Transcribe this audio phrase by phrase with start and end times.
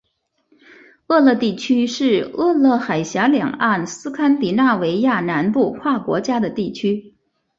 [1.09, 7.13] 厄勒地区是厄勒海峡两岸斯堪的纳维亚南部跨国家的地区。